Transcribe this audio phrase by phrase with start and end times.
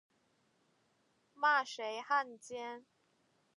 [1.33, 2.87] 骂谁汉奸